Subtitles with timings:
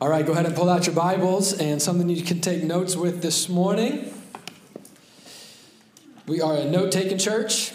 [0.00, 2.96] All right, go ahead and pull out your Bibles and something you can take notes
[2.96, 4.10] with this morning.
[6.26, 7.74] We are a note taking church.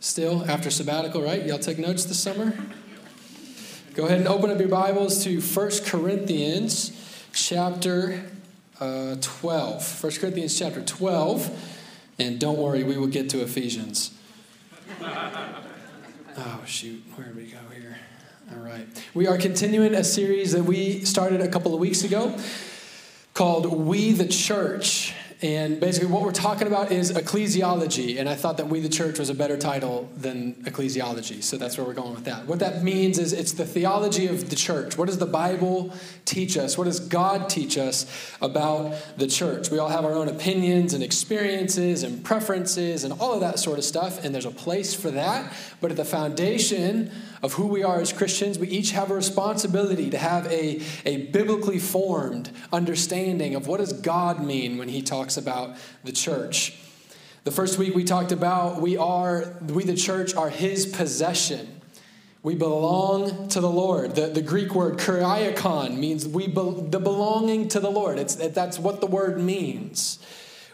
[0.00, 1.42] Still, after sabbatical, right?
[1.46, 2.52] Y'all take notes this summer?
[3.94, 6.92] Go ahead and open up your Bibles to 1 Corinthians
[7.32, 8.22] chapter
[8.78, 10.04] uh, 12.
[10.04, 11.72] 1 Corinthians chapter 12.
[12.18, 14.10] And don't worry, we will get to Ephesians.
[16.38, 17.02] Oh, shoot.
[17.14, 17.96] Where did we go here?
[18.52, 18.86] All right.
[19.12, 22.38] We are continuing a series that we started a couple of weeks ago
[23.34, 25.12] called We the Church.
[25.42, 28.20] And basically, what we're talking about is ecclesiology.
[28.20, 31.42] And I thought that We the Church was a better title than ecclesiology.
[31.42, 32.46] So that's where we're going with that.
[32.46, 34.96] What that means is it's the theology of the church.
[34.96, 35.92] What does the Bible
[36.24, 36.78] teach us?
[36.78, 38.06] What does God teach us
[38.40, 39.70] about the church?
[39.72, 43.78] We all have our own opinions and experiences and preferences and all of that sort
[43.78, 44.24] of stuff.
[44.24, 45.52] And there's a place for that.
[45.80, 47.10] But at the foundation
[47.42, 51.26] of who we are as Christians, we each have a responsibility to have a, a
[51.28, 56.78] biblically formed understanding of what does God mean when he talks about the church.
[57.44, 61.80] The first week we talked about we are, we the church are his possession.
[62.42, 64.14] We belong to the Lord.
[64.14, 68.18] The, the Greek word kuriakon means we be, the belonging to the Lord.
[68.18, 70.20] It's, that's what the word means.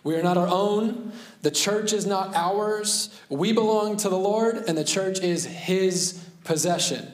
[0.05, 1.13] We are not our own.
[1.43, 3.09] The church is not ours.
[3.29, 7.11] We belong to the Lord, and the church is his possession.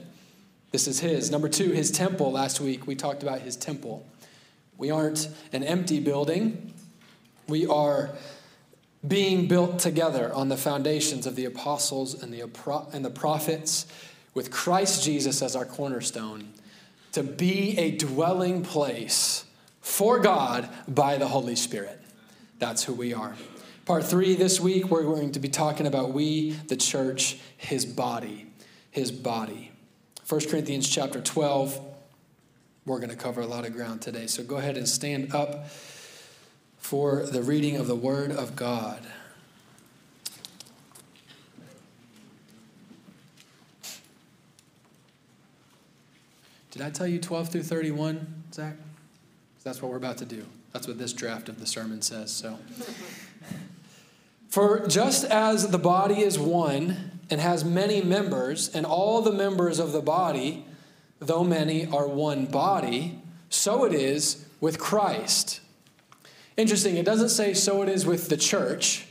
[0.70, 1.30] This is his.
[1.30, 2.32] Number two, his temple.
[2.32, 4.06] Last week we talked about his temple.
[4.76, 6.72] We aren't an empty building,
[7.48, 8.10] we are
[9.06, 12.42] being built together on the foundations of the apostles and the,
[12.92, 13.86] and the prophets,
[14.34, 16.52] with Christ Jesus as our cornerstone,
[17.12, 19.44] to be a dwelling place
[19.80, 22.00] for God by the Holy Spirit.
[22.58, 23.34] That's who we are.
[23.84, 28.47] Part three this week, we're going to be talking about we, the church, his body
[28.90, 29.70] his body.
[30.28, 31.80] 1 Corinthians chapter 12,
[32.84, 34.26] we're going to cover a lot of ground today.
[34.26, 35.68] So go ahead and stand up
[36.78, 39.06] for the reading of the Word of God.
[46.70, 48.76] Did I tell you 12 through 31, Zach?
[49.64, 50.44] That's what we're about to do.
[50.72, 52.30] That's what this draft of the sermon says.
[52.30, 52.58] So,
[54.48, 59.78] for just as the body is one and has many members, and all the members
[59.78, 60.64] of the body,
[61.18, 65.60] though many, are one body, so it is with Christ.
[66.56, 69.06] Interesting, it doesn't say so it is with the church,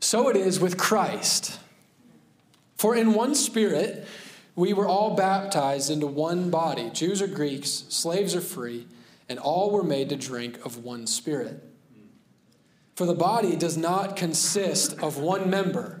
[0.00, 1.58] so it is with Christ.
[2.76, 4.06] For in one spirit
[4.54, 8.86] we were all baptized into one body, Jews or Greeks, slaves or free,
[9.28, 11.62] and all were made to drink of one spirit.
[12.94, 16.00] For the body does not consist of one member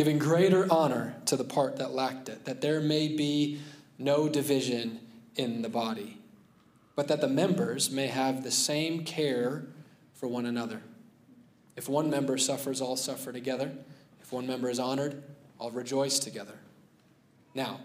[0.00, 3.60] giving greater honor to the part that lacked it, that there may be
[3.98, 4.98] no division
[5.36, 6.16] in the body,
[6.96, 9.66] but that the members may have the same care
[10.14, 10.80] for one another.
[11.76, 13.72] If one member suffers, all suffer together.
[14.22, 15.22] If one member is honored,
[15.58, 16.58] all rejoice together.
[17.54, 17.80] Now,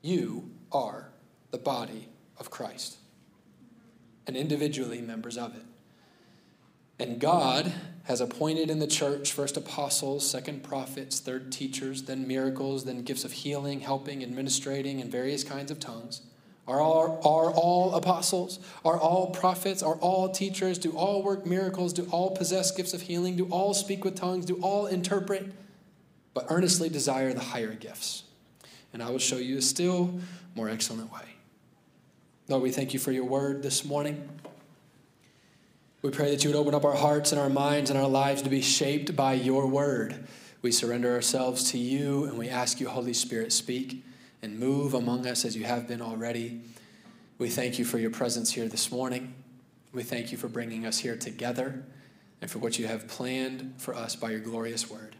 [0.00, 1.10] you are
[1.50, 2.08] the body
[2.38, 2.96] of Christ,
[4.26, 5.64] and individually members of it.
[7.02, 7.72] And God
[8.04, 13.24] has appointed in the church first apostles, second prophets, third teachers, then miracles, then gifts
[13.24, 16.22] of healing, helping, administrating, and various kinds of tongues.
[16.68, 18.60] Are all, are all apostles?
[18.84, 19.82] Are all prophets?
[19.82, 20.78] Are all teachers?
[20.78, 21.92] Do all work miracles?
[21.92, 23.34] Do all possess gifts of healing?
[23.34, 24.44] Do all speak with tongues?
[24.44, 25.50] Do all interpret?
[26.34, 28.22] But earnestly desire the higher gifts.
[28.92, 30.20] And I will show you a still
[30.54, 31.34] more excellent way.
[32.46, 34.28] Lord, we thank you for your word this morning.
[36.02, 38.42] We pray that you would open up our hearts and our minds and our lives
[38.42, 40.26] to be shaped by your word.
[40.60, 44.04] We surrender ourselves to you and we ask you, Holy Spirit, speak
[44.42, 46.60] and move among us as you have been already.
[47.38, 49.34] We thank you for your presence here this morning.
[49.92, 51.84] We thank you for bringing us here together
[52.40, 55.14] and for what you have planned for us by your glorious word.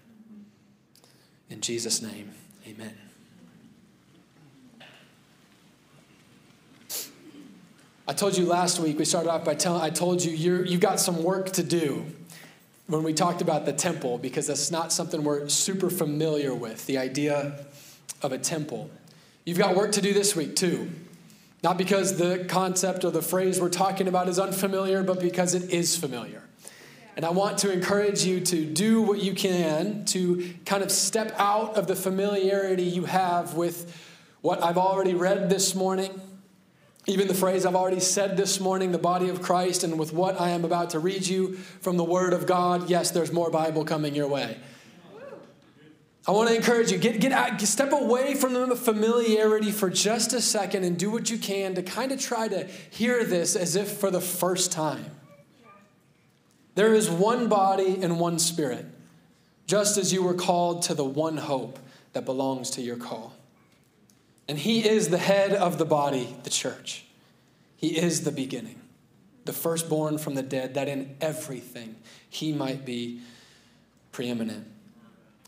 [1.48, 2.32] In Jesus' name,
[2.66, 3.11] amen.
[8.06, 10.80] I told you last week, we started off by telling, I told you you you've
[10.80, 12.04] got some work to do
[12.88, 16.98] when we talked about the temple because that's not something we're super familiar with, the
[16.98, 17.64] idea
[18.20, 18.90] of a temple.
[19.44, 20.90] You've got work to do this week, too.
[21.62, 25.70] Not because the concept or the phrase we're talking about is unfamiliar, but because it
[25.70, 26.42] is familiar.
[27.14, 31.32] And I want to encourage you to do what you can to kind of step
[31.38, 33.96] out of the familiarity you have with
[34.40, 36.20] what I've already read this morning,
[37.06, 40.40] even the phrase I've already said this morning, the body of Christ, and with what
[40.40, 42.88] I am about to read you from the Word of God.
[42.88, 44.56] Yes, there's more Bible coming your way.
[46.26, 50.32] I want to encourage you get, get out, step away from the familiarity for just
[50.32, 53.74] a second and do what you can to kind of try to hear this as
[53.74, 55.04] if for the first time.
[56.76, 58.86] There is one body and one spirit,
[59.66, 61.80] just as you were called to the one hope
[62.12, 63.34] that belongs to your call.
[64.48, 67.04] And He is the head of the body, the church.
[67.76, 68.80] He is the beginning,
[69.44, 71.96] the firstborn from the dead, that in everything
[72.28, 73.20] He might be
[74.12, 74.66] preeminent.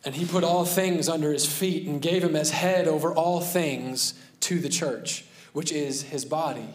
[0.05, 3.41] And he put all things under his feet and gave him as head over all
[3.41, 6.69] things to the church, which is his body,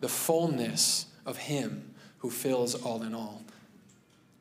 [0.00, 3.42] the fullness of him who fills all in all.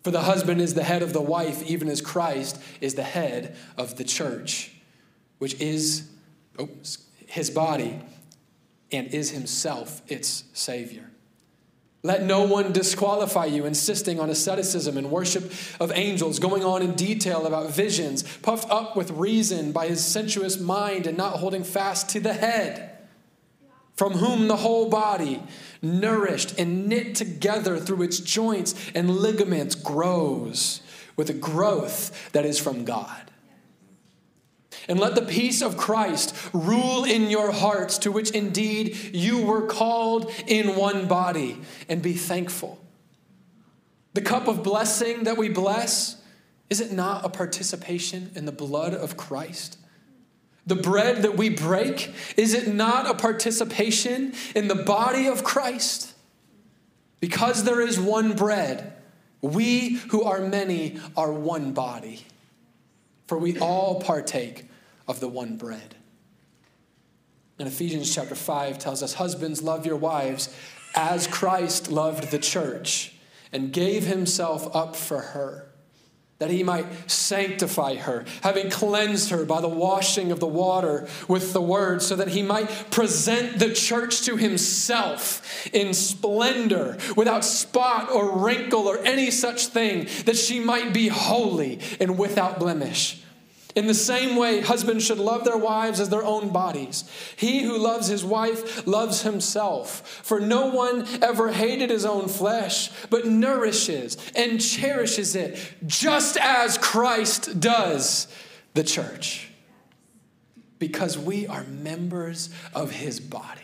[0.04, 3.56] For the husband is the head of the wife, even as Christ is the head
[3.78, 4.74] of the church,
[5.40, 6.08] which is
[6.58, 6.70] oh,
[7.30, 8.00] his body
[8.92, 11.10] and is himself its Savior.
[12.02, 16.96] Let no one disqualify you, insisting on asceticism and worship of angels, going on in
[16.96, 22.10] detail about visions, puffed up with reason by his sensuous mind and not holding fast
[22.12, 22.98] to the head,
[23.96, 25.44] from whom the whole body,
[25.82, 30.82] nourished and knit together through its joints and ligaments, grows
[31.18, 33.29] with a growth that is from God.
[34.90, 39.68] And let the peace of Christ rule in your hearts, to which indeed you were
[39.68, 42.84] called in one body, and be thankful.
[44.16, 46.20] The cup of blessing that we bless,
[46.72, 49.78] is it not a participation in the blood of Christ?
[50.66, 56.16] The bread that we break, is it not a participation in the body of Christ?
[57.20, 58.94] Because there is one bread,
[59.42, 62.26] we who are many are one body,
[63.28, 64.66] for we all partake
[65.10, 65.96] of the one bread.
[67.58, 70.56] And Ephesians chapter 5 tells us Husbands, love your wives
[70.96, 73.16] as Christ loved the church
[73.52, 75.66] and gave himself up for her,
[76.38, 81.52] that he might sanctify her, having cleansed her by the washing of the water with
[81.52, 88.12] the word, so that he might present the church to himself in splendor, without spot
[88.12, 93.22] or wrinkle or any such thing, that she might be holy and without blemish.
[93.76, 97.04] In the same way, husbands should love their wives as their own bodies.
[97.36, 100.08] He who loves his wife loves himself.
[100.24, 106.80] For no one ever hated his own flesh, but nourishes and cherishes it, just as
[106.80, 108.28] Christ does
[108.74, 109.50] the church.
[110.80, 113.62] Because we are members of his body.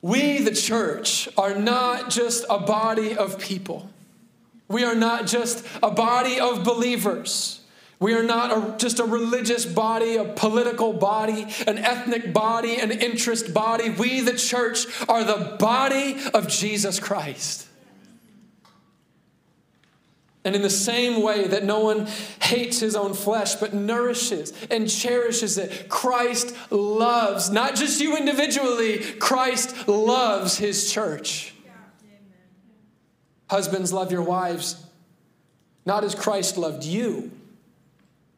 [0.00, 3.90] We, the church, are not just a body of people.
[4.74, 7.60] We are not just a body of believers.
[8.00, 12.90] We are not a, just a religious body, a political body, an ethnic body, an
[12.90, 13.90] interest body.
[13.90, 17.68] We, the church, are the body of Jesus Christ.
[20.44, 22.08] And in the same way that no one
[22.42, 28.98] hates his own flesh, but nourishes and cherishes it, Christ loves, not just you individually,
[29.20, 31.53] Christ loves his church.
[33.54, 34.84] Husbands, love your wives
[35.86, 37.30] not as Christ loved you,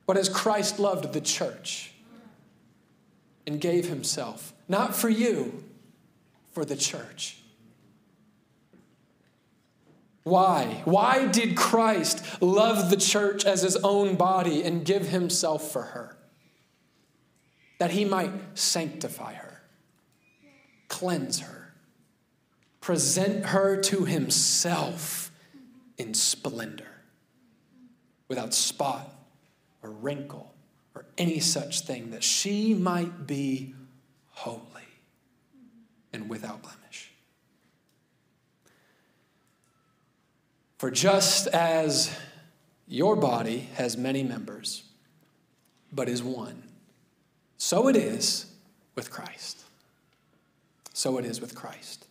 [0.05, 1.93] but as Christ loved the church
[3.47, 5.63] and gave himself, not for you,
[6.51, 7.39] for the church.
[10.25, 10.83] Why?
[10.85, 16.17] Why did Christ love the church as his own body and give himself for her?
[17.79, 19.63] that he might sanctify her,
[20.89, 21.56] cleanse her,
[22.87, 25.33] present her to himself
[25.99, 26.87] in splendor,
[28.29, 29.13] without spot
[29.83, 30.55] or wrinkle
[30.95, 33.75] or any such thing, that she might be
[34.31, 34.63] holy
[36.13, 37.11] and without blemish.
[40.79, 42.17] For just as
[42.87, 44.85] your body has many members,
[45.91, 46.63] but is one,
[47.59, 48.47] so it is
[48.95, 49.65] with Christ.
[50.93, 52.06] So it is with Christ.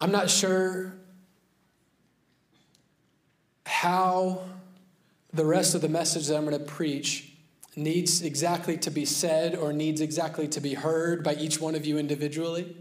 [0.00, 0.92] I'm not sure
[3.64, 4.42] how
[5.32, 7.32] the rest of the message that I'm going to preach
[7.76, 11.84] needs exactly to be said or needs exactly to be heard by each one of
[11.84, 12.74] you individually.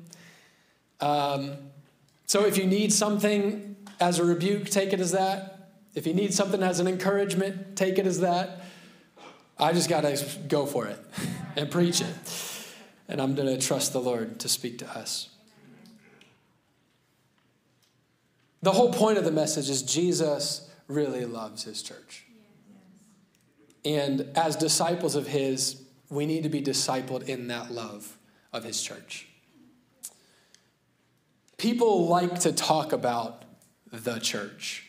[1.02, 1.58] Um,
[2.26, 5.70] so if you need something as a rebuke, take it as that.
[5.94, 8.62] If you need something as an encouragement, take it as that.
[9.58, 11.00] I just got to go for it
[11.56, 12.16] and preach it.
[13.08, 15.30] And I'm going to trust the Lord to speak to us.
[18.66, 22.26] The whole point of the message is Jesus really loves his church.
[23.86, 28.18] And as disciples of his, we need to be discipled in that love
[28.52, 29.28] of his church.
[31.58, 33.46] People like to talk about
[33.92, 34.88] the church.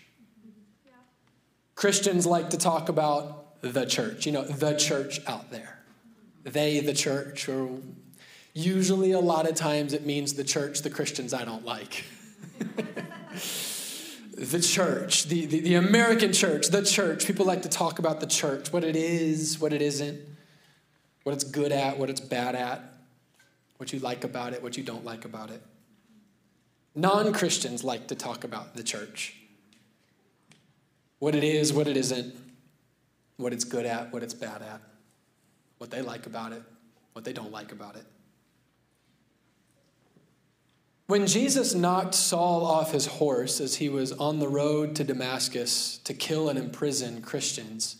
[1.74, 5.80] Christians like to talk about the church, you know, the church out there.
[6.44, 7.76] They, the church, or
[8.54, 12.06] usually a lot of times it means the church, the Christians I don't like.
[14.36, 17.26] the church, the, the, the, American church, the church.
[17.26, 20.20] People like to talk about the church, what it is, what it isn't,
[21.24, 22.82] what it's good at, what it's bad at,
[23.78, 25.62] what you like about it, what you don't like about it.
[26.94, 29.36] Non Christians like to talk about the church
[31.18, 32.34] what it is, what it isn't,
[33.36, 34.80] what it's good at, what it's bad at,
[35.78, 36.62] what they like about it,
[37.12, 38.04] what they don't like about it.
[41.06, 45.98] When Jesus knocked Saul off his horse as he was on the road to Damascus
[45.98, 47.98] to kill and imprison Christians,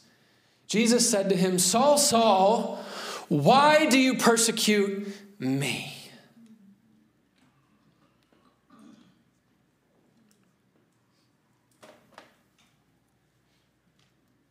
[0.66, 2.84] Jesus said to him, Saul, Saul,
[3.28, 5.06] why do you persecute
[5.38, 5.92] me?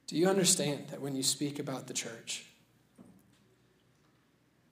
[0.07, 2.45] Do you understand that when you speak about the church,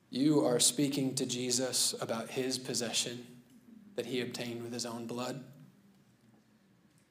[0.09, 3.25] you are speaking to Jesus about his possession
[3.95, 5.43] that he obtained with his own blood?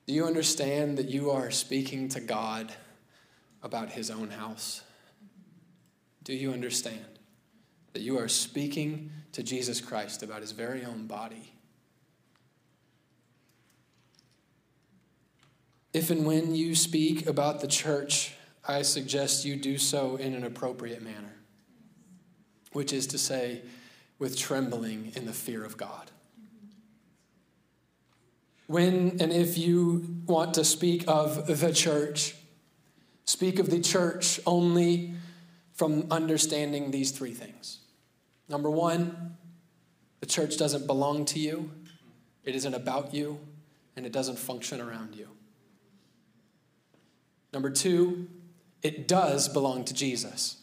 [0.07, 2.73] Do you understand that you are speaking to God
[3.63, 4.83] about his own house?
[6.25, 7.05] Do you understand
[7.93, 11.53] that you are speaking to Jesus Christ about his very own body?
[15.93, 18.35] If and when you speak about the church,
[18.67, 21.35] I suggest you do so in an appropriate manner,
[22.73, 23.63] which is to say,
[24.19, 26.11] with trembling in the fear of God.
[28.73, 32.35] When and if you want to speak of the church,
[33.27, 35.13] speak of the church only
[35.75, 37.81] from understanding these three things.
[38.49, 39.37] Number one,
[40.21, 41.71] the church doesn't belong to you,
[42.45, 43.41] it isn't about you,
[43.95, 45.29] and it doesn't function around you.
[47.53, 48.27] Number two,
[48.83, 50.63] it does belong to Jesus.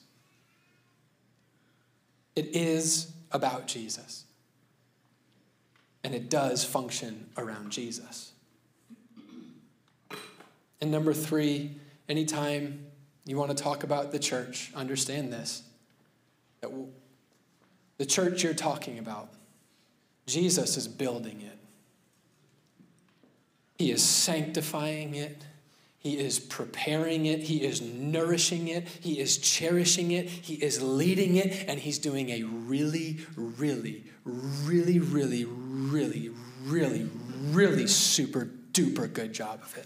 [2.36, 4.26] It is about Jesus
[6.04, 8.32] and it does function around Jesus.
[10.82, 11.72] And number three,
[12.08, 12.86] anytime
[13.26, 15.64] you want to talk about the church, understand this
[16.62, 16.72] that
[17.98, 19.30] the church you're talking about,
[20.26, 21.58] Jesus is building it,
[23.78, 25.46] He is sanctifying it.
[26.00, 27.42] He is preparing it.
[27.42, 28.88] He is nourishing it.
[28.88, 30.30] He is cherishing it.
[30.30, 31.66] He is leading it.
[31.68, 36.32] And he's doing a really, really, really, really, really,
[36.64, 37.10] really,
[37.52, 39.86] really super duper good job of it.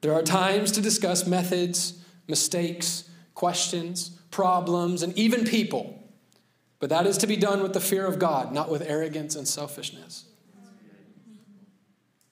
[0.00, 1.94] There are times to discuss methods,
[2.26, 5.98] mistakes, questions, problems, and even people.
[6.80, 9.46] But that is to be done with the fear of God, not with arrogance and
[9.46, 10.24] selfishness.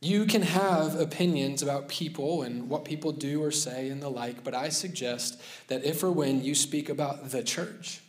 [0.01, 4.43] You can have opinions about people and what people do or say and the like,
[4.43, 8.01] but I suggest that if or when you speak about the church,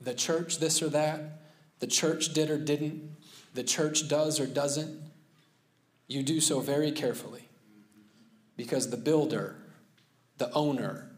[0.00, 1.40] the church this or that,
[1.80, 3.16] the church did or didn't,
[3.54, 5.00] the church does or doesn't,
[6.06, 7.48] you do so very carefully.
[8.56, 9.56] Because the builder,
[10.36, 11.10] the owner,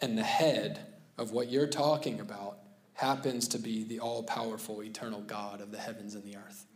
[0.00, 0.80] and the head
[1.16, 2.58] of what you're talking about
[2.94, 6.66] happens to be the all powerful, eternal God of the heavens and the earth.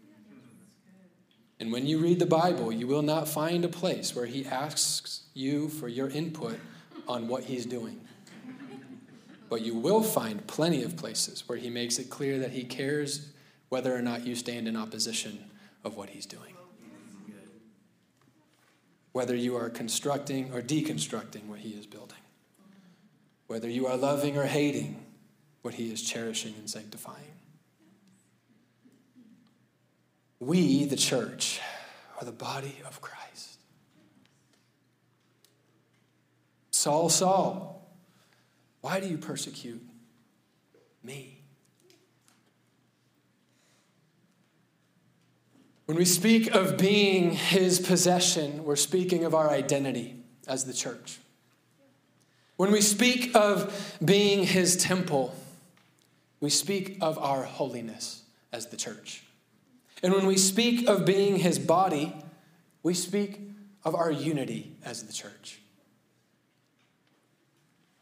[1.63, 5.23] And when you read the Bible, you will not find a place where he asks
[5.33, 6.59] you for your input
[7.07, 8.01] on what he's doing.
[9.49, 13.31] But you will find plenty of places where he makes it clear that he cares
[13.69, 15.39] whether or not you stand in opposition
[15.85, 16.57] of what he's doing.
[19.13, 22.19] Whether you are constructing or deconstructing what he is building.
[23.47, 25.01] Whether you are loving or hating
[25.61, 27.32] what he is cherishing and sanctifying.
[30.43, 31.61] We, the church,
[32.19, 33.61] are the body of Christ.
[36.73, 37.89] Saul, Saul,
[38.81, 39.81] why do you persecute
[41.05, 41.39] me?
[45.87, 50.17] When we speak of being his possession, we're speaking of our identity
[50.49, 51.21] as the church.
[52.57, 55.37] When we speak of being his temple,
[56.41, 59.23] we speak of our holiness as the church.
[60.03, 62.15] And when we speak of being his body,
[62.83, 63.41] we speak
[63.85, 65.61] of our unity as the church.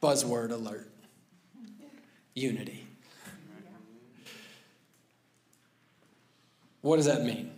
[0.02, 0.90] Buzzword alert
[2.35, 2.87] unity.
[6.80, 7.50] What does that mean?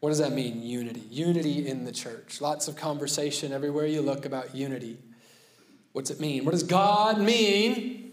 [0.00, 1.02] What does that mean, unity?
[1.10, 2.40] Unity in the church.
[2.40, 4.98] Lots of conversation everywhere you look about unity.
[5.92, 6.44] What's it mean?
[6.44, 8.12] What does God mean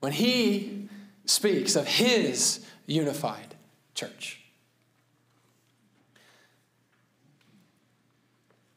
[0.00, 0.88] when He
[1.24, 3.54] speaks of His unified
[3.94, 4.40] church.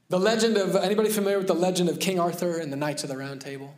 [0.10, 3.10] The legend of anybody familiar with the legend of King Arthur and the Knights of
[3.10, 3.74] the Round Table?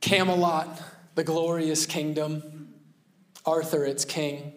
[0.00, 0.80] Camelot,
[1.14, 2.74] the glorious kingdom.
[3.46, 4.52] Arthur, its king.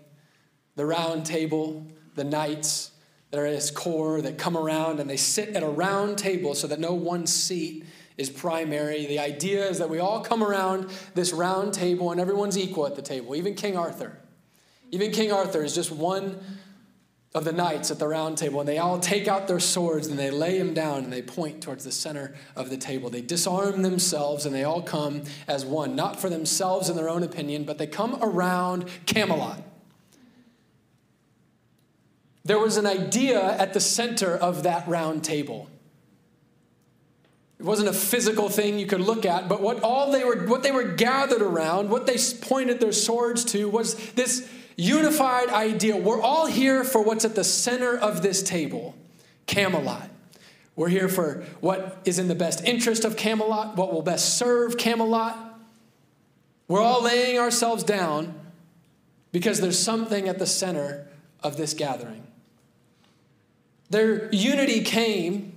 [0.76, 1.86] The round table,
[2.16, 2.92] the knights
[3.30, 6.54] that are at its core that come around and they sit at a round table
[6.54, 7.86] so that no one seat
[8.18, 9.06] is primary.
[9.06, 12.96] The idea is that we all come around this round table and everyone's equal at
[12.96, 14.18] the table, even King Arthur.
[14.92, 16.40] Even King Arthur is just one
[17.34, 20.20] of the knights at the round table, and they all take out their swords and
[20.20, 23.10] they lay them down and they point towards the center of the table.
[23.10, 27.24] They disarm themselves and they all come as one, not for themselves in their own
[27.24, 29.64] opinion, but they come around Camelot.
[32.44, 35.70] There was an idea at the center of that round table.
[37.62, 40.64] It wasn't a physical thing you could look at, but what all they were what
[40.64, 45.96] they were gathered around, what they pointed their swords to was this unified idea.
[45.96, 48.96] We're all here for what's at the center of this table,
[49.46, 50.10] Camelot.
[50.76, 54.76] We're here for what is in the best interest of Camelot, what will best serve
[54.76, 55.38] Camelot.
[56.68, 58.34] We're all laying ourselves down
[59.32, 61.06] because there's something at the center
[61.44, 62.26] of this gathering.
[63.92, 65.51] Their unity came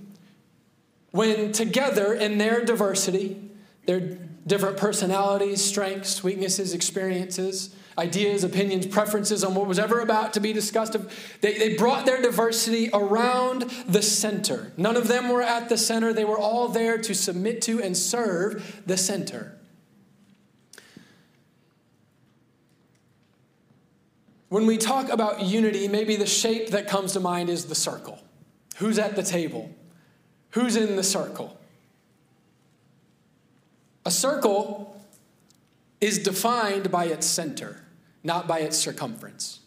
[1.15, 3.41] when together in their diversity,
[3.85, 4.01] their
[4.45, 10.51] different personalities, strengths, weaknesses, experiences, ideas, opinions, preferences on what was ever about to be
[10.51, 10.97] discussed,
[11.39, 14.73] they, they brought their diversity around the center.
[14.75, 17.95] None of them were at the center, they were all there to submit to and
[17.95, 19.57] serve the center.
[24.49, 28.21] When we talk about unity, maybe the shape that comes to mind is the circle.
[28.77, 29.73] Who's at the table?
[30.55, 31.57] Who's in the circle?
[34.05, 34.95] A circle
[35.99, 37.83] is defined by its center,
[38.23, 39.59] not by its circumference.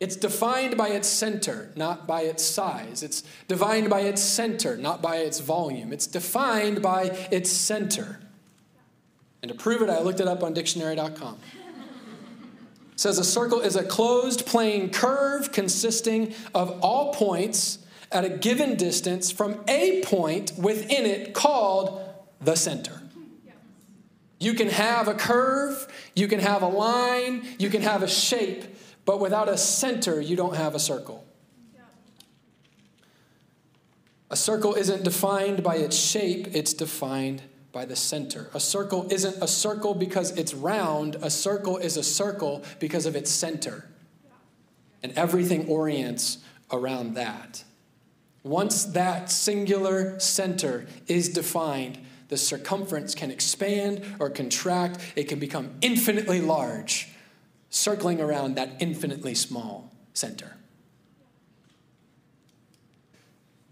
[0.00, 3.04] It's defined by its center, not by its size.
[3.04, 5.92] It's defined by its center, not by its volume.
[5.92, 8.18] It's defined by its center.
[9.40, 11.38] And to prove it, I looked it up on dictionary.com.
[12.92, 17.78] It says a circle is a closed plane curve consisting of all points
[18.12, 22.00] at a given distance from a point within it called
[22.40, 23.02] the center.
[24.38, 28.64] You can have a curve, you can have a line, you can have a shape,
[29.04, 31.24] but without a center, you don't have a circle.
[34.30, 38.50] A circle isn't defined by its shape, it's defined by the center.
[38.54, 43.14] A circle isn't a circle because it's round, a circle is a circle because of
[43.14, 43.88] its center.
[45.02, 46.38] And everything orients
[46.70, 47.62] around that.
[48.44, 54.98] Once that singular center is defined, the circumference can expand or contract.
[55.14, 57.10] It can become infinitely large,
[57.70, 60.56] circling around that infinitely small center.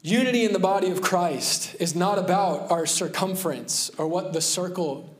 [0.02, 5.14] Unity in the body of Christ is not about our circumference or what the circle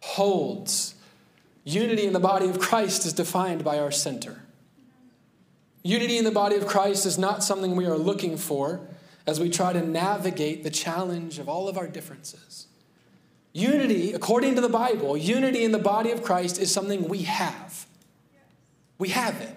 [0.00, 0.94] holds.
[1.64, 4.43] Unity in the body of Christ is defined by our center.
[5.84, 8.80] Unity in the body of Christ is not something we are looking for
[9.26, 12.66] as we try to navigate the challenge of all of our differences.
[13.52, 17.86] Unity, according to the Bible, unity in the body of Christ is something we have.
[18.98, 19.54] We have it.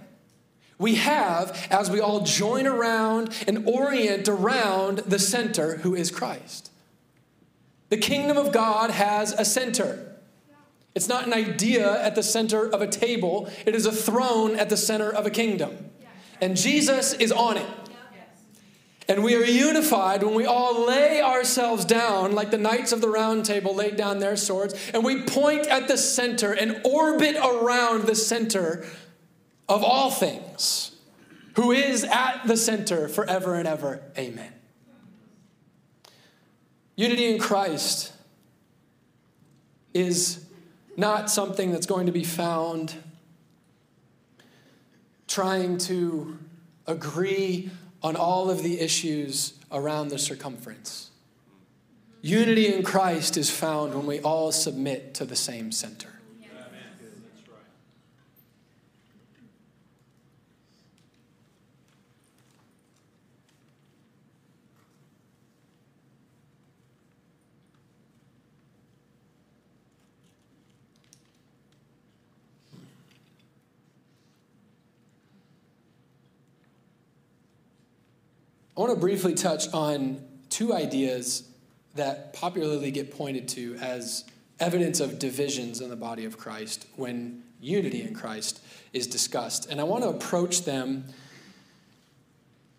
[0.78, 6.72] We have as we all join around and orient around the center who is Christ.
[7.90, 10.18] The kingdom of God has a center.
[10.94, 14.70] It's not an idea at the center of a table, it is a throne at
[14.70, 15.92] the center of a kingdom.
[16.42, 17.68] And Jesus is on it.
[19.10, 23.08] And we are unified when we all lay ourselves down, like the knights of the
[23.08, 28.06] round table laid down their swords, and we point at the center and orbit around
[28.06, 28.86] the center
[29.70, 30.98] of all things,
[31.56, 34.02] who is at the center forever and ever.
[34.18, 34.52] Amen.
[36.98, 38.12] Unity in Christ
[39.94, 40.46] is
[40.98, 42.96] not something that's going to be found
[45.28, 46.38] trying to
[46.86, 47.70] agree
[48.02, 51.10] on all of the issues around the circumference.
[52.22, 56.17] Unity in Christ is found when we all submit to the same center.
[78.78, 81.50] I want to briefly touch on two ideas
[81.96, 84.24] that popularly get pointed to as
[84.60, 88.62] evidence of divisions in the body of Christ when unity in Christ
[88.94, 89.68] is discussed.
[89.72, 91.06] And I want to approach them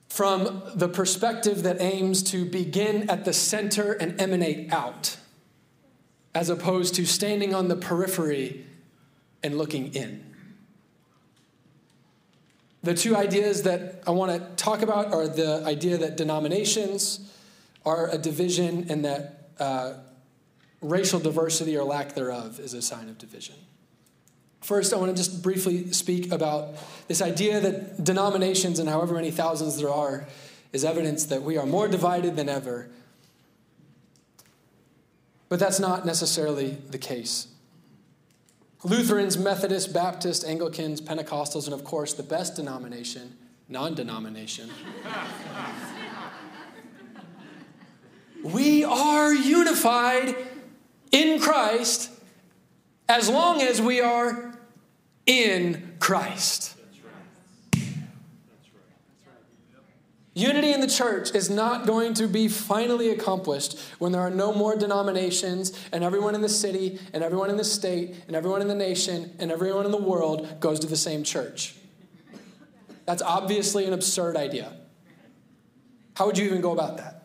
[0.09, 5.17] from the perspective that aims to begin at the center and emanate out,
[6.33, 8.65] as opposed to standing on the periphery
[9.43, 10.28] and looking in.
[12.83, 17.21] The two ideas that I want to talk about are the idea that denominations
[17.85, 19.95] are a division and that uh,
[20.81, 23.57] racial diversity or lack thereof is a sign of division.
[24.61, 26.75] First, I want to just briefly speak about
[27.09, 30.27] this idea that denominations and however many thousands there are
[30.73, 32.88] is evidence that we are more divided than ever.
[35.49, 37.49] But that's not necessarily the case.
[38.85, 43.37] Lutherans, Methodists, Baptists, Anglicans, Pentecostals, and of course, the best denomination,
[43.69, 44.71] non denomination.
[48.43, 50.37] we are unified
[51.11, 52.11] in Christ
[53.09, 54.57] as long as we are
[55.27, 56.78] in Christ.
[60.38, 64.55] Unity in the church is not going to be finally accomplished when there are no
[64.55, 68.68] more denominations and everyone in the city and everyone in the state and everyone in
[68.68, 71.74] the nation and everyone in the world goes to the same church.
[73.05, 74.77] That's obviously an absurd idea.
[76.14, 77.24] How would you even go about that?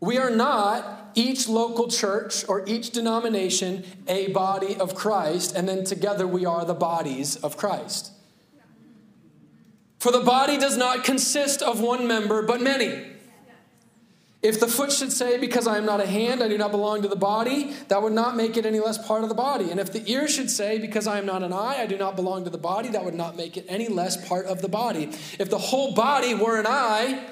[0.00, 5.84] We are not each local church or each denomination a body of Christ, and then
[5.84, 8.10] together we are the bodies of Christ.
[10.04, 13.06] For the body does not consist of one member, but many.
[14.42, 17.00] If the foot should say, Because I am not a hand, I do not belong
[17.00, 19.70] to the body, that would not make it any less part of the body.
[19.70, 22.16] And if the ear should say, Because I am not an eye, I do not
[22.16, 25.04] belong to the body, that would not make it any less part of the body.
[25.38, 27.26] If the whole body were an eye,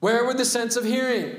[0.00, 1.36] where would the sense of hearing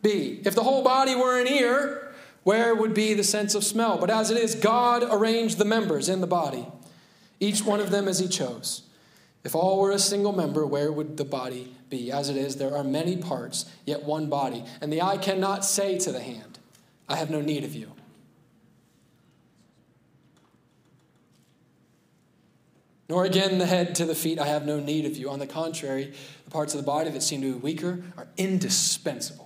[0.00, 0.40] be?
[0.46, 3.98] If the whole body were an ear, where would be the sense of smell?
[3.98, 6.66] But as it is, God arranged the members in the body,
[7.40, 8.84] each one of them as He chose.
[9.46, 12.10] If all were a single member, where would the body be?
[12.10, 14.64] As it is, there are many parts, yet one body.
[14.80, 16.58] And the eye cannot say to the hand,
[17.08, 17.92] I have no need of you.
[23.08, 25.30] Nor again the head to the feet, I have no need of you.
[25.30, 26.12] On the contrary,
[26.44, 29.45] the parts of the body that seem to be weaker are indispensable.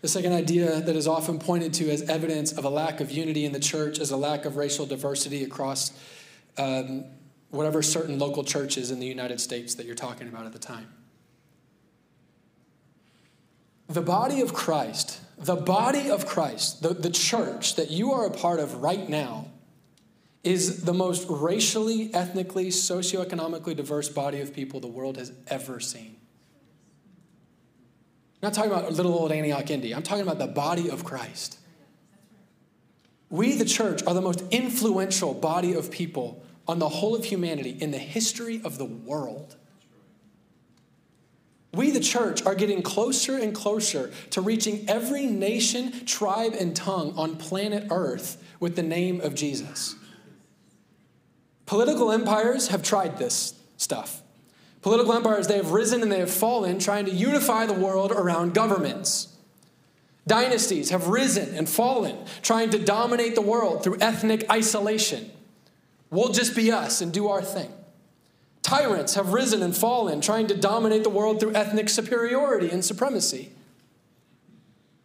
[0.00, 3.44] The second idea that is often pointed to as evidence of a lack of unity
[3.44, 5.92] in the church is a lack of racial diversity across
[6.56, 7.04] um,
[7.50, 10.88] whatever certain local churches in the United States that you're talking about at the time.
[13.88, 18.30] The body of Christ, the body of Christ, the, the church that you are a
[18.30, 19.48] part of right now,
[20.44, 26.19] is the most racially, ethnically, socioeconomically diverse body of people the world has ever seen.
[28.42, 29.94] I'm not talking about little old Antioch, Indy.
[29.94, 31.58] I'm talking about the body of Christ.
[33.28, 37.76] We, the church, are the most influential body of people on the whole of humanity
[37.80, 39.56] in the history of the world.
[41.72, 47.14] We, the church, are getting closer and closer to reaching every nation, tribe, and tongue
[47.16, 49.94] on planet Earth with the name of Jesus.
[51.66, 54.22] Political empires have tried this stuff.
[54.82, 58.54] Political empires, they have risen and they have fallen, trying to unify the world around
[58.54, 59.36] governments.
[60.26, 65.30] Dynasties have risen and fallen, trying to dominate the world through ethnic isolation.
[66.10, 67.70] We'll just be us and do our thing.
[68.62, 73.50] Tyrants have risen and fallen, trying to dominate the world through ethnic superiority and supremacy.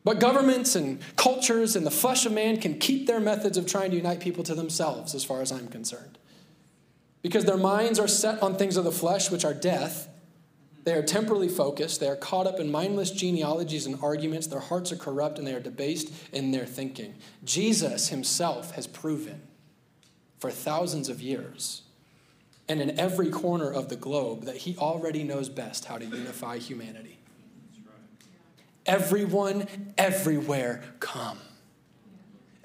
[0.03, 3.91] But governments and cultures and the flesh of man can keep their methods of trying
[3.91, 6.17] to unite people to themselves, as far as I'm concerned.
[7.25, 10.07] Because their minds are set on things of the flesh, which are death.
[10.83, 11.99] They are temporally focused.
[11.99, 14.45] They are caught up in mindless genealogies and arguments.
[14.45, 17.15] Their hearts are corrupt and they are debased in their thinking.
[17.43, 19.41] Jesus himself has proven
[20.37, 21.81] for thousands of years
[22.69, 26.59] and in every corner of the globe that he already knows best how to unify
[26.59, 27.17] humanity.
[28.85, 31.39] Everyone, everywhere, come.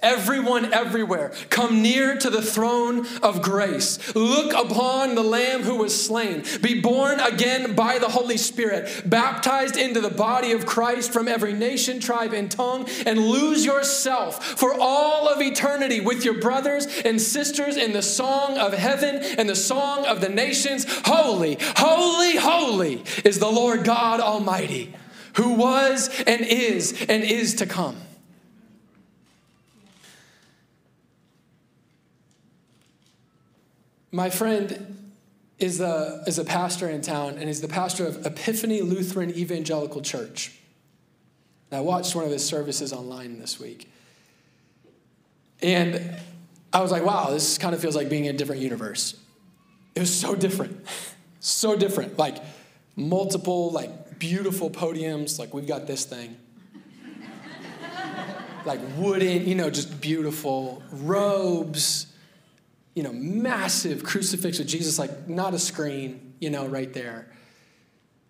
[0.02, 4.14] Everyone everywhere, come near to the throne of grace.
[4.14, 6.42] Look upon the Lamb who was slain.
[6.62, 11.52] Be born again by the Holy Spirit, baptized into the body of Christ from every
[11.52, 17.20] nation, tribe, and tongue, and lose yourself for all of eternity with your brothers and
[17.20, 20.86] sisters in the song of heaven and the song of the nations.
[21.04, 24.94] Holy, holy, holy is the Lord God Almighty,
[25.34, 27.96] who was and is and is to come.
[34.12, 35.12] My friend
[35.58, 40.00] is a, is a pastor in town, and he's the pastor of Epiphany Lutheran Evangelical
[40.00, 40.58] Church.
[41.70, 43.88] And I watched one of his services online this week.
[45.62, 46.16] And
[46.72, 49.16] I was like, wow, this kind of feels like being in a different universe.
[49.94, 50.84] It was so different.
[51.40, 52.18] so different.
[52.18, 52.38] Like
[52.96, 55.38] multiple, like beautiful podiums.
[55.38, 56.36] Like we've got this thing.
[58.64, 62.09] like wooden, you know, just beautiful robes
[62.94, 67.30] you know, massive crucifix of Jesus, like not a screen, you know, right there.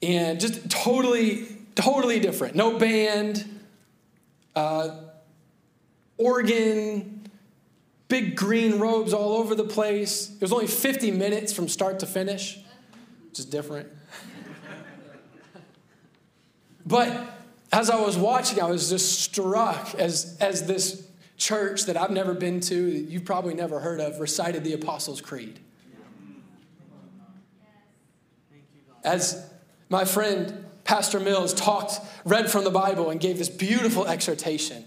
[0.02, 2.54] And just totally, totally different.
[2.54, 3.60] No band,
[4.54, 4.96] uh,
[6.18, 7.28] organ,
[8.08, 10.30] big green robes all over the place.
[10.34, 12.58] It was only 50 minutes from start to finish,
[13.28, 13.88] which is different.
[16.84, 17.38] but
[17.72, 21.06] as I was watching, I was just struck as, as this
[21.40, 25.20] church that I've never been to, that you've probably never heard of, recited the Apostles'
[25.20, 25.58] Creed.
[29.02, 29.50] As
[29.88, 34.84] my friend Pastor Mills talked, read from the Bible, and gave this beautiful exhortation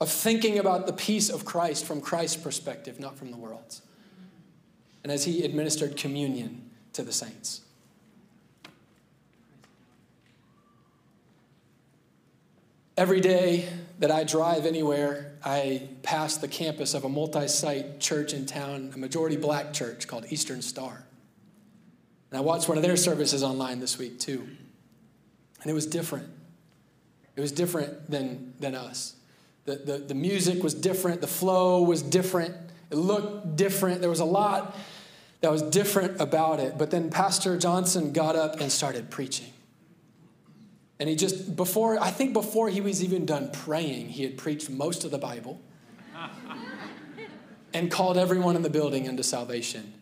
[0.00, 3.82] of thinking about the peace of Christ from Christ's perspective, not from the world's.
[5.02, 7.62] And as he administered communion to the saints.
[12.96, 13.68] Every day
[14.02, 18.90] that I drive anywhere, I pass the campus of a multi site church in town,
[18.92, 21.04] a majority black church called Eastern Star.
[22.32, 24.40] And I watched one of their services online this week too.
[25.60, 26.28] And it was different.
[27.36, 29.14] It was different than, than us.
[29.66, 32.56] The, the, the music was different, the flow was different,
[32.90, 34.00] it looked different.
[34.00, 34.76] There was a lot
[35.42, 36.76] that was different about it.
[36.76, 39.52] But then Pastor Johnson got up and started preaching.
[41.02, 44.70] And he just, before, I think before he was even done praying, he had preached
[44.70, 45.60] most of the Bible
[47.74, 49.94] and called everyone in the building into salvation.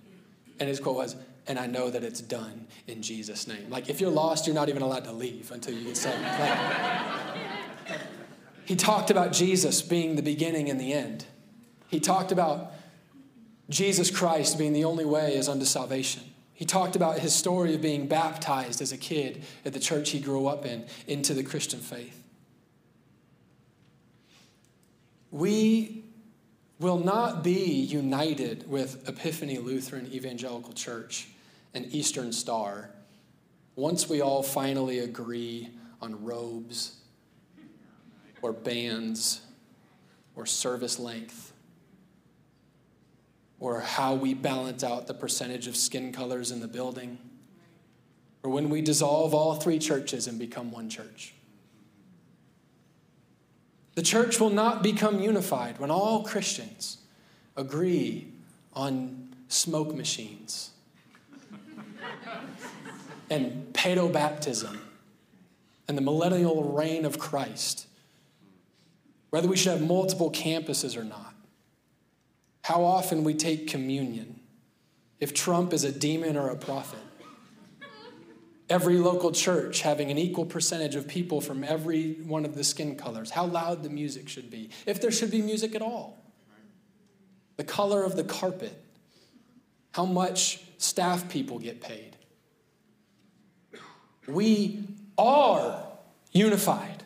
[0.58, 3.70] And his quote was, and I know that it's done in Jesus' name.
[3.70, 6.20] Like, if you're lost, you're not even allowed to leave until you get saved.
[6.20, 6.58] Like,
[8.66, 11.24] he talked about Jesus being the beginning and the end.
[11.88, 12.74] He talked about
[13.70, 16.24] Jesus Christ being the only way is unto salvation.
[16.61, 20.20] He talked about his story of being baptized as a kid at the church he
[20.20, 22.23] grew up in into the Christian faith.
[25.31, 26.05] We
[26.79, 31.29] will not be united with Epiphany Lutheran Evangelical Church
[31.73, 32.90] and Eastern Star
[33.75, 35.70] once we all finally agree
[36.03, 36.96] on robes
[38.42, 39.40] or bands
[40.37, 41.49] or service length
[43.61, 47.18] or how we balance out the percentage of skin colors in the building,
[48.42, 51.35] or when we dissolve all three churches and become one church.
[53.94, 56.99] The church will not become unified when all Christians
[57.55, 58.33] agree
[58.73, 60.70] on smoke machines
[63.31, 64.79] and pedobaptism
[65.87, 67.88] and the millennial reign of Christ,
[69.31, 71.30] whether we should have multiple campuses or not,
[72.62, 74.40] how often we take communion,
[75.18, 77.01] if Trump is a demon or a prophet,
[78.68, 82.96] every local church having an equal percentage of people from every one of the skin
[82.96, 86.18] colors, how loud the music should be, if there should be music at all,
[87.57, 88.83] the color of the carpet,
[89.92, 92.16] how much staff people get paid.
[94.27, 94.85] We
[95.18, 95.83] are
[96.33, 97.03] unified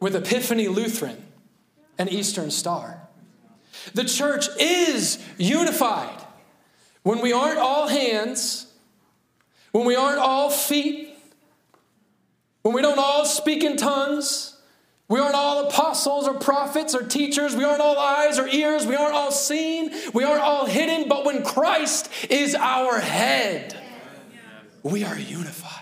[0.00, 1.24] with Epiphany Lutheran
[1.96, 3.01] and Eastern Star.
[3.94, 6.22] The church is unified
[7.02, 8.66] when we aren't all hands,
[9.72, 11.16] when we aren't all feet,
[12.62, 14.48] when we don't all speak in tongues.
[15.08, 17.54] We aren't all apostles or prophets or teachers.
[17.54, 18.86] We aren't all eyes or ears.
[18.86, 19.92] We aren't all seen.
[20.14, 21.06] We aren't all hidden.
[21.06, 23.76] But when Christ is our head,
[24.82, 25.80] we are unified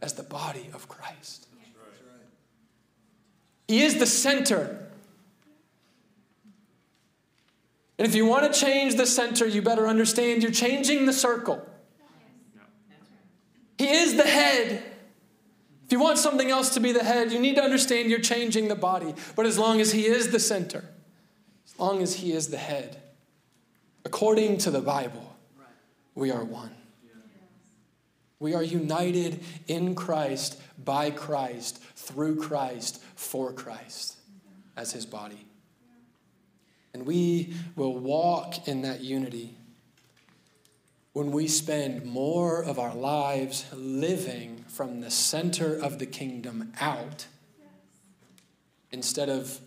[0.00, 1.46] as the body of Christ.
[3.66, 4.87] He is the center.
[7.98, 11.66] And if you want to change the center, you better understand you're changing the circle.
[13.76, 14.82] He is the head.
[15.84, 18.68] If you want something else to be the head, you need to understand you're changing
[18.68, 19.14] the body.
[19.34, 20.84] But as long as He is the center,
[21.66, 23.00] as long as He is the head,
[24.04, 25.36] according to the Bible,
[26.14, 26.74] we are one.
[28.40, 34.16] We are united in Christ, by Christ, through Christ, for Christ,
[34.76, 35.47] as his body.
[36.94, 39.54] And we will walk in that unity
[41.12, 47.26] when we spend more of our lives living from the center of the kingdom out
[48.90, 49.60] instead of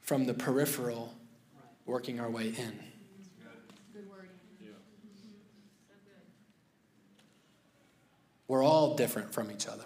[0.00, 1.14] from the peripheral
[1.84, 2.78] working our way in.
[8.46, 9.84] We're all different from each other.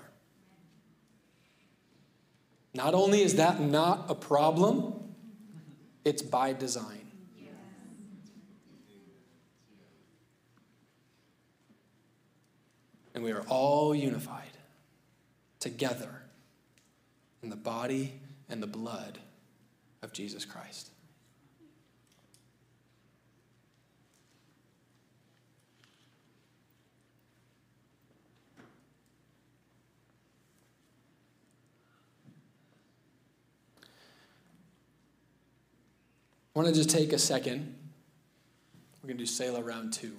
[2.75, 5.02] Not only is that not a problem,
[6.05, 6.99] it's by design.
[13.15, 14.57] And we are all unified
[15.61, 16.23] together
[17.43, 18.15] in the body
[18.49, 19.19] and the blood
[20.03, 20.92] of Jesus Christ.
[36.63, 37.75] Want to just take a second.
[39.03, 40.13] We're going to do Selah round two.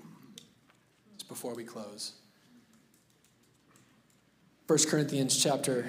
[1.15, 2.11] Just before we close.
[4.67, 5.87] 1 Corinthians chapter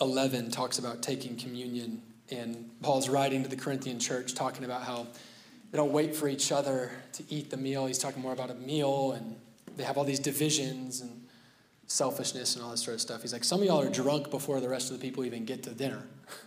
[0.00, 5.08] 11 talks about taking communion, and Paul's writing to the Corinthian church talking about how
[5.72, 7.86] they don't wait for each other to eat the meal.
[7.86, 9.34] He's talking more about a meal, and
[9.76, 11.26] they have all these divisions and
[11.88, 13.22] selfishness and all this sort of stuff.
[13.22, 15.64] He's like, Some of y'all are drunk before the rest of the people even get
[15.64, 16.04] to dinner.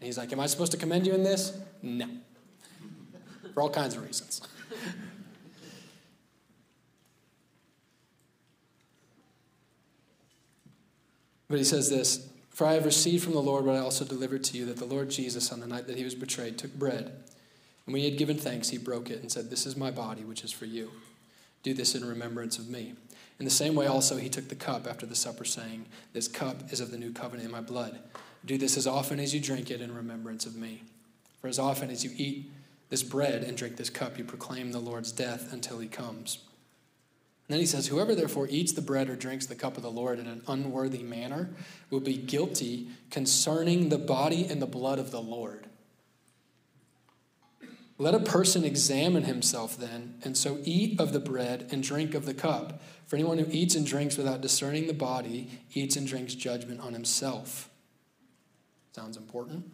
[0.00, 1.58] And he's like, Am I supposed to commend you in this?
[1.82, 2.08] No.
[3.54, 4.40] For all kinds of reasons.
[11.48, 14.44] but he says this For I have received from the Lord what I also delivered
[14.44, 17.06] to you that the Lord Jesus, on the night that he was betrayed, took bread.
[17.86, 20.22] And when he had given thanks, he broke it and said, This is my body,
[20.22, 20.90] which is for you.
[21.62, 22.94] Do this in remembrance of me.
[23.38, 26.72] In the same way, also, he took the cup after the supper, saying, This cup
[26.72, 27.98] is of the new covenant in my blood.
[28.44, 30.82] Do this as often as you drink it in remembrance of me.
[31.40, 32.50] For as often as you eat
[32.88, 36.38] this bread and drink this cup, you proclaim the Lord's death until he comes.
[37.48, 39.90] And then he says, Whoever therefore eats the bread or drinks the cup of the
[39.90, 41.50] Lord in an unworthy manner
[41.90, 45.66] will be guilty concerning the body and the blood of the Lord.
[48.00, 52.26] Let a person examine himself then, and so eat of the bread and drink of
[52.26, 52.80] the cup.
[53.06, 56.92] For anyone who eats and drinks without discerning the body eats and drinks judgment on
[56.92, 57.68] himself.
[58.98, 59.64] Sounds important.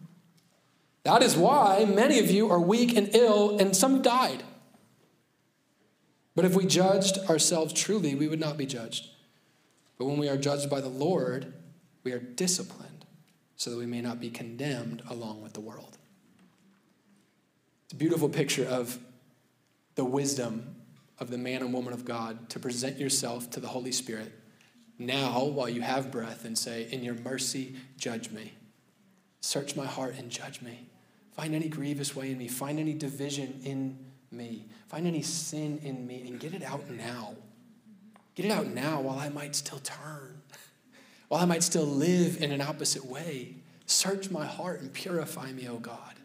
[1.01, 4.43] That is why many of you are weak and ill, and some died.
[6.35, 9.07] But if we judged ourselves truly, we would not be judged.
[9.97, 11.53] But when we are judged by the Lord,
[12.03, 13.05] we are disciplined
[13.55, 15.97] so that we may not be condemned along with the world.
[17.85, 18.99] It's a beautiful picture of
[19.95, 20.75] the wisdom
[21.17, 24.31] of the man and woman of God to present yourself to the Holy Spirit
[24.99, 28.53] now while you have breath and say, In your mercy, judge me.
[29.45, 30.87] Search my heart and judge me.
[31.33, 32.47] Find any grievous way in me.
[32.47, 33.95] Find any division in
[34.31, 34.65] me.
[34.87, 37.35] Find any sin in me and get it out now.
[38.33, 40.41] Get it out now while I might still turn,
[41.27, 43.57] while I might still live in an opposite way.
[43.85, 46.15] Search my heart and purify me, O God.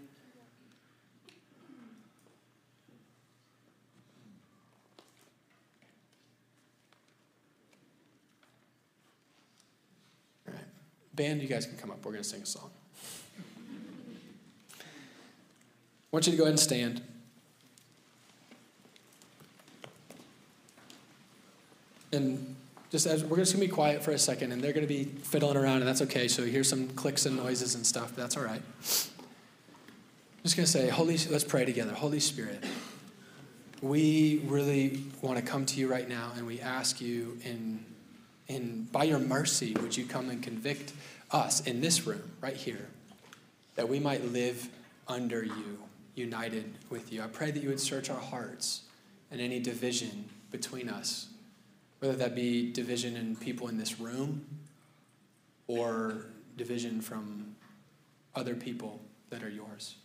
[11.12, 11.98] band, you guys can come up.
[12.02, 12.70] We're going to sing a song.
[13.02, 13.12] I
[16.12, 17.02] want you to go ahead and stand.
[22.12, 22.56] And
[22.90, 25.56] just as we're just gonna be quiet for a second, and they're gonna be fiddling
[25.56, 26.26] around, and that's okay.
[26.26, 28.62] So hear some clicks and noises and stuff, that's all right.
[28.82, 31.92] I'm just gonna say, Holy, let's pray together.
[31.92, 32.64] Holy Spirit,
[33.80, 37.84] we really want to come to you right now, and we ask you in,
[38.48, 40.92] in by your mercy, would you come and convict
[41.30, 42.88] us in this room right here,
[43.76, 44.68] that we might live
[45.06, 45.78] under you,
[46.20, 47.22] united with you.
[47.22, 48.82] I pray that you would search our hearts
[49.30, 51.30] and any division between us
[52.00, 54.44] whether that be division in people in this room
[55.66, 57.54] or division from
[58.34, 59.96] other people that are yours.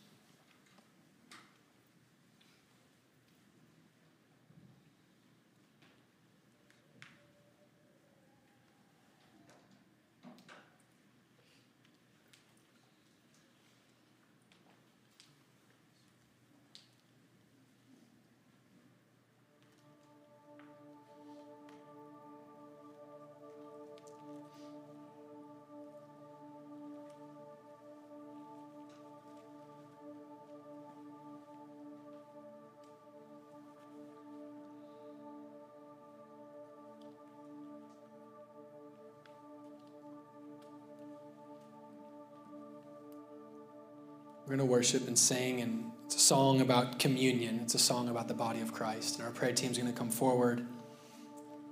[44.46, 47.62] We're going to worship and sing, and it's a song about communion.
[47.64, 49.18] It's a song about the body of Christ.
[49.18, 50.68] And our prayer team's going to come forward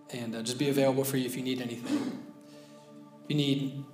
[0.09, 2.24] and uh, just be available for you if you need anything.
[3.24, 3.86] If you need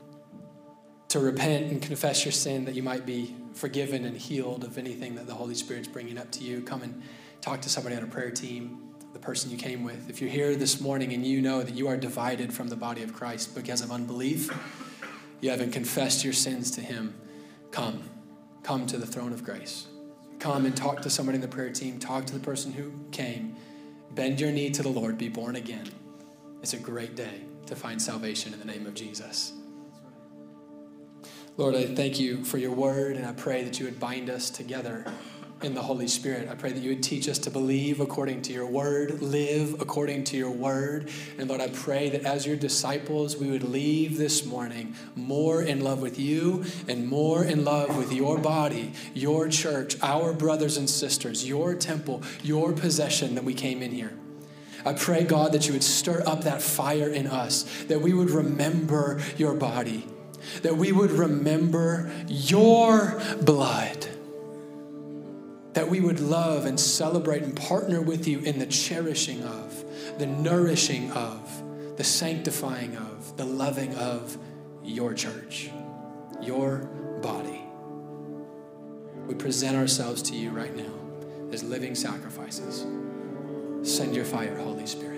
[1.10, 5.16] to repent and confess your sin, that you might be forgiven and healed of anything
[5.16, 7.04] that the Holy Spirit's bringing up to you, come and
[7.42, 10.10] talk to somebody on a prayer team, the person you came with.
[10.10, 13.04] If you're here this morning and you know that you are divided from the body
[13.04, 14.50] of Christ because of unbelief,
[15.42, 17.14] you haven't confessed your sins to Him,
[17.72, 18.04] come
[18.70, 19.88] come to the throne of grace.
[20.38, 23.56] Come and talk to somebody in the prayer team, talk to the person who came.
[24.12, 25.90] Bend your knee to the Lord, be born again.
[26.62, 29.54] It's a great day to find salvation in the name of Jesus.
[31.58, 34.52] Lord, I thank you for your word, and I pray that you would bind us
[34.52, 35.04] together
[35.62, 36.48] in the Holy Spirit.
[36.50, 40.24] I pray that you would teach us to believe according to your word, live according
[40.26, 41.10] to your word.
[41.38, 45.82] And Lord, I pray that as your disciples, we would leave this morning more in
[45.82, 50.90] love with you and more in love with your body, your church, our brothers and
[50.90, 54.14] sisters, your temple, your possession than we came in here.
[54.86, 58.30] I pray, God, that you would stir up that fire in us, that we would
[58.30, 60.08] remember your body,
[60.62, 64.08] that we would remember your blood
[65.80, 69.86] that we would love and celebrate and partner with you in the cherishing of,
[70.18, 74.38] the nourishing of, the sanctifying of, the loving of
[74.84, 75.70] your church,
[76.42, 76.80] your
[77.22, 77.64] body.
[79.26, 80.92] We present ourselves to you right now
[81.54, 82.86] as living sacrifices.
[83.82, 85.09] Send your fire, Holy Spirit.